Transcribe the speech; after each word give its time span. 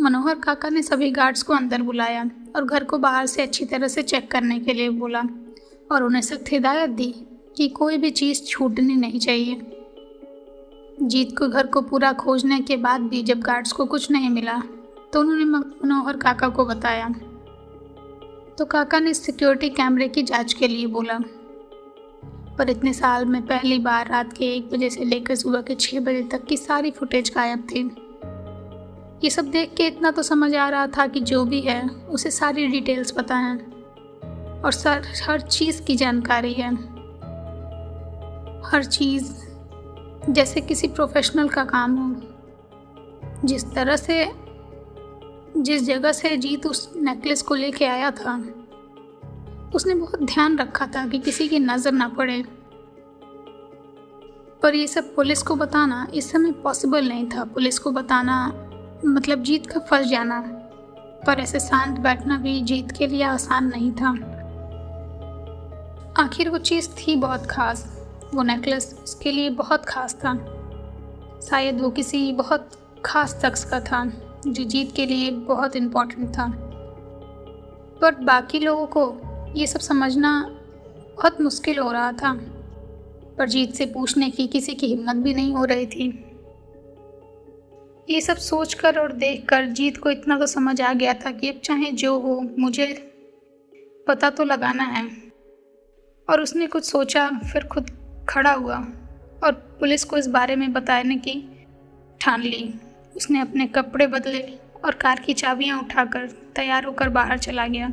मनोहर 0.00 0.34
काका 0.34 0.68
ने 0.68 0.82
सभी 0.82 1.10
गार्ड्स 1.10 1.42
को 1.42 1.54
अंदर 1.54 1.82
बुलाया 1.82 2.24
और 2.56 2.64
घर 2.64 2.84
को 2.84 2.98
बाहर 2.98 3.26
से 3.26 3.42
अच्छी 3.42 3.64
तरह 3.64 3.88
से 3.88 4.02
चेक 4.02 4.30
करने 4.30 4.58
के 4.58 4.72
लिए 4.72 4.88
बोला 4.90 5.22
और 5.92 6.02
उन्हें 6.02 6.22
सख्त 6.22 6.52
हिदायत 6.52 6.90
दी 6.90 7.12
कि 7.56 7.68
कोई 7.68 7.96
भी 7.98 8.10
चीज़ 8.10 8.42
छूटनी 8.44 8.94
नहीं 8.96 9.20
चाहिए। 9.20 9.60
जीत 11.02 11.36
को 11.38 11.48
घर 11.48 11.66
को 11.66 11.80
पूरा 11.82 12.12
खोजने 12.12 12.60
के 12.60 12.76
बाद 12.76 13.00
भी 13.00 13.22
जब 13.22 13.40
गार्ड्स 13.40 13.72
को 13.72 13.86
कुछ 13.86 14.10
नहीं 14.10 14.30
मिला 14.30 14.60
तो 15.12 15.20
उन्होंने 15.20 15.44
मनोहर 15.44 16.16
काका 16.16 16.48
को 16.48 16.64
बताया। 16.64 17.08
तो 18.58 18.64
काका 18.64 18.98
ने 19.00 19.14
सिक्योरिटी 19.14 19.68
कैमरे 19.70 20.08
की 20.08 20.22
जाँच 20.22 20.52
के 20.52 20.68
लिए 20.68 20.86
बोला। 20.86 21.18
पर 22.58 22.70
इतने 22.70 22.92
साल 22.92 23.24
में 23.24 23.42
पहली 23.42 23.78
बार 23.78 24.08
रात 24.08 24.32
के 24.32 24.54
एक 24.56 24.70
बजे 24.70 24.90
से 24.90 25.04
लेकर 25.04 25.34
सुबह 25.34 25.62
के 25.62 25.74
छः 25.74 26.00
बजे 26.00 26.22
तक 26.32 26.44
की 26.44 26.56
सारी 26.56 26.90
फुटेज 26.90 27.32
गायब 27.34 27.66
थी। 27.70 27.90
ये 29.24 29.30
सब 29.30 29.44
देख 29.44 29.74
के 29.76 29.86
इतना 29.86 30.10
तो 30.10 30.22
समझ 30.22 30.54
आ 30.54 30.68
रहा 30.68 30.86
था 30.86 31.06
कि 31.06 31.20
जो 31.20 31.44
भी 31.44 31.60
है, 31.60 31.88
उसे 31.88 32.30
सारी 32.30 32.66
डिटेल्स 32.66 33.10
पता 33.10 33.36
हैं। 33.36 33.70
और 34.62 34.72
सर, 34.72 35.06
हर 35.28 35.40
चीज़ 35.40 35.82
की 35.82 35.96
जानकारी 35.96 36.52
है। 36.52 36.74
हर 38.70 38.84
चीज़, 38.84 39.34
जैसे 40.30 40.60
किसी 40.60 40.88
प्रोफेशनल 40.88 41.48
का 41.48 41.64
काम 41.64 41.96
हो। 41.96 42.16
जिस 43.44 43.72
तरह 43.74 43.96
से, 43.96 44.32
जिस 45.56 45.84
जगह 45.84 46.12
से 46.12 46.36
जीत 46.36 46.66
उस 46.66 46.92
नेकलेस 46.96 47.42
को 47.42 47.54
लेके 47.54 47.84
आया 47.84 48.10
था, 48.10 48.44
उसने 49.74 49.94
बहुत 49.94 50.22
ध्यान 50.22 50.58
रखा 50.58 50.86
था 50.86 51.08
कि 51.08 51.18
किसी 51.18 51.48
की 51.48 51.58
नज़र 51.58 51.92
ना 51.92 52.08
पड़े। 52.08 52.44
पर 54.62 54.74
ये 54.74 54.86
सब 54.86 55.14
पुलिस 55.14 55.42
को 55.42 55.54
बताना 55.54 56.08
इस 56.14 56.30
समय 56.32 56.52
पॉसिबल 56.52 57.08
नहीं 57.08 57.28
था। 57.28 57.44
पुलिस 57.44 57.78
को 57.78 57.90
बताना 57.90 58.66
मतलब 59.04 59.42
जीत 59.42 59.66
का 59.66 59.80
फंस 59.80 60.06
जाना 60.06 60.40
पर 61.26 61.40
ऐसे 61.40 61.60
शांत 61.60 62.00
बैठना 62.00 62.38
भी 62.38 62.62
जीत 62.62 62.90
के 62.90 63.06
लिए 63.06 63.22
आसान 63.22 63.66
नहीं 63.66 63.92
था। 63.92 64.10
आखिर 66.22 66.48
वो 66.48 66.58
चीज़ 66.58 66.88
थी 66.88 67.16
बहुत 67.16 67.46
खास। 67.46 68.06
वो 68.34 68.42
नेकलेस 68.42 69.00
उसके 69.04 69.32
लिए 69.32 69.50
बहुत 69.50 69.84
खास 69.84 70.14
था। 70.14 70.34
शायद 71.50 71.80
वो 71.80 71.90
किसी 71.90 72.32
बहुत 72.32 72.70
खास 73.04 73.42
शख्स 73.42 73.64
का 73.64 73.80
था, 73.80 74.06
जो 74.46 74.64
जीत 74.64 74.92
के 74.96 75.06
लिए 75.06 75.30
बहुत 75.30 75.76
इम्पोर्टेंट 75.76 76.28
था। 76.30 76.48
पर 78.02 78.14
बाकी 78.14 78.58
लोगों 78.58 78.86
को 78.86 79.20
ये 79.56 79.66
सब 79.66 79.80
समझना 79.80 80.50
बहुत 81.16 81.40
मुश्किल 81.40 81.78
हो 81.78 81.92
रहा 81.92 82.12
था। 82.12 82.34
पर 83.38 83.48
जीत 83.48 83.74
से 83.74 83.86
पूछने 83.86 84.30
की 84.30 84.46
किसी 84.46 84.74
की 84.74 84.86
हिम्मत 84.86 85.16
भी 85.16 85.34
नहीं 85.34 85.54
हो 85.54 85.64
रही 85.64 85.86
थी। 85.86 86.26
ये 88.10 88.20
सब 88.20 88.36
सोच 88.36 88.74
कर 88.74 88.98
और 88.98 89.12
देख 89.12 89.48
कर 89.48 89.66
जीत 89.66 89.96
को 89.96 90.10
इतना 90.10 90.38
तो 90.38 90.46
समझ 90.46 90.80
आ 90.80 90.92
गया 90.92 91.14
था 91.14 91.30
कि 91.30 91.48
अब 91.48 91.60
चाहे 91.64 91.90
जो 91.90 92.18
हो, 92.18 92.50
मुझे 92.58 92.86
पता 94.08 94.30
तो 94.30 94.44
लगाना 94.44 94.84
है। 94.84 95.10
और 96.30 96.40
उसने 96.40 96.66
कुछ 96.66 96.84
सोचा, 96.84 97.30
फिर 97.30 97.64
खुद 97.64 97.90
खड़ा 98.28 98.52
हुआ 98.52 98.76
और 99.44 99.52
पुलिस 99.52 100.04
को 100.04 100.16
इस 100.16 100.26
बारे 100.26 100.56
में 100.56 100.72
बताने 100.72 101.16
की 101.16 101.66
ठान 102.20 102.42
ली। 102.42 102.74
उसने 103.16 103.40
अपने 103.40 103.66
कपड़े 103.66 104.06
बदले 104.06 104.58
और 104.84 104.94
कार 104.94 105.20
की 105.20 105.32
चाबियाँ 105.32 105.82
उठाकर 105.82 106.26
तैयार 106.26 106.84
होकर 106.84 107.08
बाहर 107.08 107.38
चला 107.38 107.66
गया। 107.66 107.88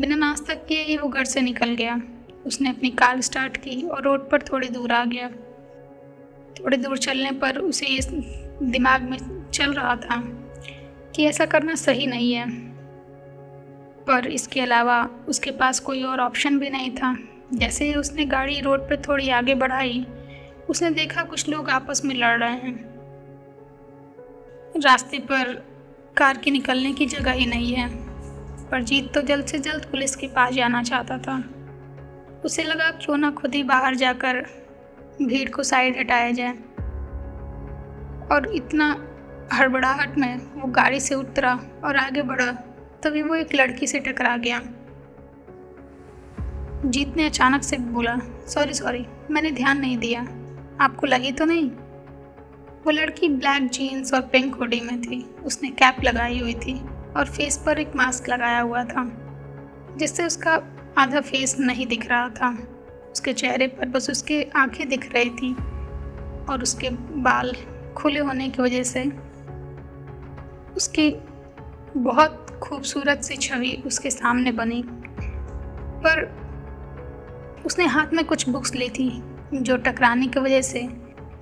बिना 0.00 0.16
नाश्ता 0.16 0.54
किए 0.54 0.82
ही 0.82 0.96
वो 0.96 1.08
घर 1.08 1.24
से 1.24 1.40
निकल 1.40 1.74
गया। 1.74 2.02
उसने 2.46 2.70
अपनी 2.70 2.90
कार 2.90 3.20
स्टार्ट 3.20 3.56
की 3.56 3.82
और 3.82 4.02
रोड 4.02 4.30
पर 4.30 4.42
थोड़ी 4.42 4.68
दूर 4.68 4.92
आ 4.92 5.04
गया। 5.04 5.28
थोड़ी 6.60 6.76
दूर 6.76 6.98
चलने 6.98 7.30
पर 7.32 7.58
उसे 7.58 7.86
ये 7.86 8.00
दिमाग 8.62 9.02
में 9.02 9.35
चल 9.56 9.72
रहा 9.72 9.96
था 9.96 10.20
कि 11.14 11.24
ऐसा 11.24 11.46
करना 11.46 11.74
सही 11.74 12.06
नहीं 12.06 12.32
है। 12.34 12.46
पर 14.04 14.26
इसके 14.26 14.60
अलावा 14.60 15.10
उसके 15.28 15.50
पास 15.50 15.80
कोई 15.80 16.02
और 16.02 16.20
ऑप्शन 16.20 16.58
भी 16.58 16.70
नहीं 16.70 16.90
था। 16.90 17.16
जैसे 17.54 17.84
ही 17.84 17.94
उसने 17.94 18.24
गाड़ी 18.24 18.60
रोड 18.60 18.80
पर 18.80 19.02
थोड़ी 19.08 19.28
आगे 19.30 19.54
बढ़ाई, 19.54 20.06
उसने 20.70 20.90
देखा 20.90 21.22
कुछ 21.22 21.48
लोग 21.48 21.70
आपस 21.70 22.04
में 22.04 22.14
लड़ 22.14 22.38
रहे 22.38 22.52
हैं। 22.52 22.96
रास्ते 24.84 25.18
पर 25.18 25.52
कार 26.16 26.38
के 26.38 26.50
निकलने 26.50 26.92
की 26.92 27.06
जगह 27.06 27.32
ही 27.32 27.46
नहीं 27.46 27.74
है, 27.74 27.88
पर 28.70 28.82
जीत 28.82 29.12
तो 29.14 29.22
जल्द 29.22 29.46
से 29.46 29.58
जल्द 29.58 29.84
पुलिस 29.84 30.16
के 30.16 30.26
पास 30.26 30.54
जाना 30.54 30.82
चाहता 30.82 31.18
था। 31.18 31.42
उसे 32.44 32.62
लगा 32.62 32.90
क्यों 32.90 33.16
ना 33.16 33.30
खुद 33.30 33.54
ही 33.54 33.62
बाहर 33.62 33.94
जाकर 33.94 34.40
भीड़ 35.22 35.50
को 35.50 35.62
साइड 35.62 35.98
हटाया 35.98 36.30
जाए। 36.30 36.52
और 38.32 38.52
इतना 38.54 39.05
हड़बड़ाहट 39.52 40.16
में 40.18 40.36
वो 40.54 40.66
गाड़ी 40.66 41.00
से 41.00 41.14
उतरा 41.14 41.58
और 41.84 41.96
आगे 41.96 42.22
बढ़ा, 42.22 42.50
तभी 43.02 43.22
वो 43.22 43.34
एक 43.34 43.54
लड़की 43.54 43.86
से 43.86 43.98
टकरा 44.00 44.36
गया। 44.36 44.60
जीत 46.84 47.16
ने 47.16 47.26
अचानक 47.26 47.62
से 47.62 47.76
बोला 47.76 48.16
सॉरी 48.48 48.74
सॉरी 48.74 49.06
मैंने 49.30 49.50
ध्यान 49.50 49.78
नहीं 49.78 49.98
दिया। 49.98 50.20
आपको 50.80 51.06
लगी 51.06 51.32
तो 51.32 51.44
नहीं? 51.44 51.70
वो 52.84 52.90
लड़की 52.90 53.28
ब्लैक 53.28 53.68
जीन्स 53.70 54.12
और 54.14 54.20
पिंक 54.22 54.54
हुडी 54.54 54.80
में 54.80 55.00
थी। 55.02 55.22
उसने 55.44 55.68
कैप 55.70 55.96
लगाई 56.04 56.40
हुई 56.40 56.54
थी 56.54 56.80
और 57.16 57.26
फेस 57.26 57.62
पर 57.66 57.78
एक 57.78 57.96
मास्क 57.96 58.28
लगाया 58.28 58.60
हुआ 58.60 58.84
था, 58.84 59.04
जिससे 59.96 60.26
उसका 60.26 60.60
आधा 60.98 61.20
फेस 61.20 61.56
नहीं 61.60 61.86
दिख 61.86 62.08
रहा 62.10 62.28
था। 62.30 62.56
उसके 63.12 63.32
चेहरे 63.32 63.66
पर 63.66 63.88
बस 63.88 64.10
उसके 64.10 64.42
आँखें 64.56 64.88
दिख 64.88 65.12
रही 65.12 65.30
थी 65.30 65.54
और 66.50 66.62
उसके 66.62 66.90
बाल 67.22 67.52
खुले 67.96 68.20
होने 68.20 68.48
की 68.48 68.62
वजह 68.62 68.82
से 68.82 69.04
उसकी 70.76 71.14
बहुत 71.96 72.58
खूबसूरत 72.62 73.20
सी 73.20 73.36
छवि 73.36 73.82
उसके 73.86 74.10
सामने 74.10 74.52
बनी। 74.52 74.84
पर 75.96 76.46
उसने 77.66 77.86
हाथ 77.86 78.06
में 78.12 78.24
कुछ 78.24 78.48
बुक्स 78.48 78.74
ली 78.74 78.88
थी, 78.88 79.22
जो 79.54 79.76
टकराने 79.76 80.26
की 80.26 80.40
वजह 80.40 80.60
से 80.60 80.88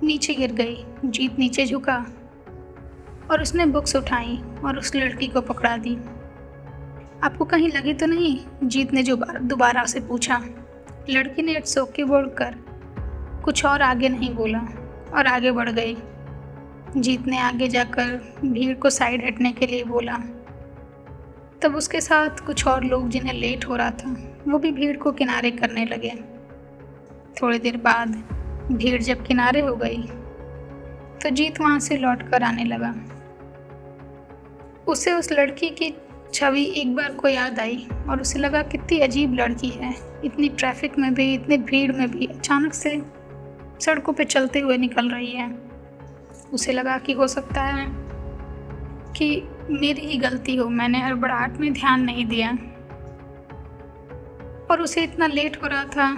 नीचे 0.03 0.33
गिर 0.33 0.51
गई, 0.51 0.85
जीत 1.05 1.39
नीचे 1.39 1.65
झुका। 1.65 2.05
और 3.31 3.41
उसने 3.41 3.65
बुक्स 3.65 3.95
उठाई 3.95 4.43
और 4.65 4.77
उस 4.77 4.95
लड़की 4.95 5.27
को 5.27 5.41
पकड़ा 5.41 5.77
दी। 5.77 5.95
आपको 7.23 7.45
कहीं 7.45 7.71
लगी 7.71 7.93
तो 7.93 8.05
नहीं? 8.05 8.45
जीत 8.63 8.93
ने 8.93 9.03
जो 9.03 9.15
दोबारा 9.41 9.85
से 9.85 9.99
पूछा। 9.99 10.41
लड़की 11.09 11.41
ने 11.41 11.51
इट्स 11.51 11.77
ओके 11.77 12.03
बोलकर 12.03 12.55
कुछ 13.45 13.65
और 13.65 13.81
आगे 13.81 14.09
नहीं 14.09 14.35
बोला 14.35 14.59
और 15.13 15.27
आगे 15.27 15.51
बढ़ 15.51 15.69
गई। 15.69 15.97
जीत 16.97 17.27
ने 17.27 17.37
आगे 17.39 17.67
जाकर 17.67 18.39
भीड़ 18.43 18.75
को 18.75 18.89
साइड 18.89 19.25
हटने 19.25 19.51
के 19.51 19.67
लिए 19.67 19.83
बोला। 19.83 20.17
तब 21.61 21.75
उसके 21.75 22.01
साथ 22.01 22.45
कुछ 22.45 22.65
और 22.67 22.83
लोग 22.83 23.09
जिन्हें 23.09 23.33
लेट 23.33 23.65
हो 23.65 23.75
रहा 23.75 23.91
था, 23.91 24.15
वो 24.47 24.57
भी 24.59 24.71
भीड़ 24.71 24.95
को 24.97 25.11
किनारे 25.11 25.51
करने 25.51 25.85
लगे। 25.85 26.13
थोड़ी 27.41 27.59
देर 27.59 27.77
बाद 27.77 28.15
भीड़ 28.71 29.01
जब 29.01 29.25
किनारे 29.25 29.61
हो 29.61 29.75
गई 29.75 30.01
तो 31.21 31.29
जीत 31.29 31.59
वहाँ 31.61 31.79
से 31.79 31.97
लौट 31.97 32.21
कर 32.29 32.43
आने 32.43 32.63
लगा। 32.65 32.93
उसे 34.87 35.13
उस 35.13 35.31
लड़की 35.31 35.69
की 35.71 35.93
छवि 36.33 36.63
एक 36.77 36.95
बार 36.95 37.13
को 37.13 37.27
याद 37.27 37.59
आई 37.59 37.85
और 38.09 38.21
उसे 38.21 38.39
लगा 38.39 38.61
कितनी 38.63 38.99
अजीब 38.99 39.33
लड़की 39.33 39.69
है। 39.69 39.93
इतनी 40.25 40.49
ट्रैफ़िक 40.49 40.97
में 40.97 41.13
भी, 41.13 41.33
इतनी 41.33 41.57
भीड़ 41.59 41.91
में 41.91 42.09
भी 42.11 42.25
अचानक 42.27 42.73
से 42.73 43.01
सड़कों 43.81 44.13
पे 44.13 44.23
चलते 44.25 44.59
हुए 44.59 44.77
निकल 44.77 45.09
रही 45.09 45.31
है। 45.31 45.49
उसे 46.53 46.71
लगा 46.71 46.97
कि 46.97 47.13
हो 47.13 47.27
सकता 47.27 47.61
है 47.61 47.85
कि 49.13 49.49
मेरी 49.69 50.01
ही 50.01 50.17
गलती 50.17 50.55
हो। 50.55 50.69
मैंने 50.69 51.01
हड़बड़ाहट 51.01 51.57
में 51.57 51.73
ध्यान 51.73 52.01
नहीं 52.01 52.25
दिया। 52.25 52.51
और 54.71 54.81
उसे 54.81 55.03
इतना 55.03 55.27
लेट 55.27 55.63
हो 55.63 55.67
रहा 55.67 55.83
था 55.83 56.15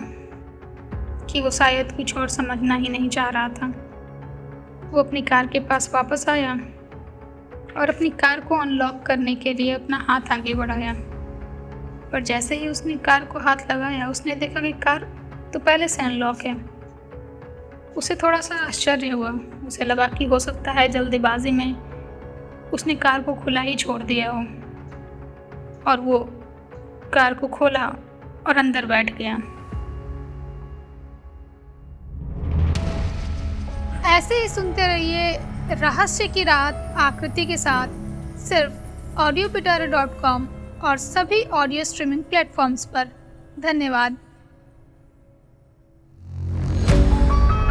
कि 1.26 1.42
वो 1.42 1.50
शायद 1.50 1.92
कुछ 1.92 2.18
और 2.18 2.28
समझना 2.28 2.76
ही 2.76 2.90
नहीं 2.90 3.10
चाह 3.10 3.30
रहा 3.30 3.50
था। 3.50 3.68
वो 4.90 5.00
अपनी 5.00 5.22
कार 5.22 5.48
के 5.48 5.60
पास 5.60 5.92
वापस 5.94 6.30
आया 6.30 6.54
और 7.78 7.90
अपनी 7.90 8.10
कार 8.10 8.40
को 8.40 8.56
अनलॉक 8.56 9.04
करने 9.04 9.36
के 9.36 9.54
लिए 9.54 9.74
अपना 9.74 9.98
हाथ 9.98 10.22
आगे 10.32 10.54
बढ़ाया। 10.54 10.94
पर 12.12 12.24
जैसे 12.24 12.56
ही 12.56 12.68
उसने 12.68 12.96
कार 12.96 13.26
को 13.26 13.40
हाथ 13.40 13.72
लगाया, 13.72 14.10
उसने 14.10 14.36
देखा 14.36 14.62
कि 14.62 14.72
कार 14.72 15.04
तो 15.54 15.60
पहले 15.60 15.88
से 15.88 16.04
अनलॉक 16.04 16.42
है। 16.46 16.77
उसे 17.98 18.16
थोड़ा 18.16 18.40
सा 18.42 18.56
आश्चर्य 18.56 19.10
हुआ। 19.10 19.32
उसे 19.68 19.86
लगा 19.86 20.08
कि 20.08 20.26
हो 20.26 20.40
सकता 20.40 20.72
है 20.72 20.88
जल्दीबाजी 20.88 21.52
में 21.52 21.76
उसने 22.74 22.96
कार 22.96 23.22
को 23.22 23.34
खुला 23.34 23.62
ही 23.62 23.76
छोड़ 23.76 24.02
दिया 24.04 24.32
हो। 24.32 24.40
और 25.88 26.00
वो 26.00 26.20
कार 27.14 27.34
को 27.34 27.48
खोला 27.48 27.86
और 28.48 28.58
अंदर 28.58 28.86
बैठ 28.86 29.14
गया। 29.18 29.36
ऐसे 34.18 34.36
ही 34.36 34.48
सुनते 34.48 34.88
रहिए 34.88 35.38
रहस्य 35.72 36.28
की 36.28 36.44
रात 36.44 36.76
आकृति 36.98 37.46
के 37.46 37.58
साथ 37.58 37.88
सिर्फ़ 38.38 38.74
ऑडियो 39.20 39.48
डॉट 39.88 40.22
कॉम 40.22 40.48
और 40.84 40.98
सभी 40.98 41.44
ऑडियो 41.44 41.84
स्ट्रीमिंग 41.84 42.24
प्लेटफॉर्म्स 42.24 42.86
पर। 42.86 43.08
धन्यवाद। 43.60 44.18